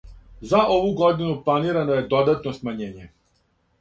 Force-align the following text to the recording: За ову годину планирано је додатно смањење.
За 0.41 0.61
ову 0.77 0.87
годину 1.01 1.35
планирано 1.49 1.99
је 1.99 2.07
додатно 2.15 2.55
смањење. 2.59 3.07